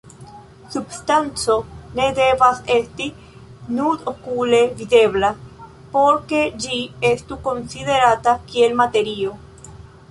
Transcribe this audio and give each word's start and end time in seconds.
Substanco 0.75 1.57
ne 1.99 2.07
devas 2.19 2.63
esti 2.77 3.07
nud-okule 3.81 4.63
videbla 4.81 5.31
por 5.95 6.19
ke 6.33 6.43
ĝi 6.65 6.83
estu 7.15 7.41
konsiderata 7.51 8.37
kiel 8.51 8.79
materio. 8.85 9.41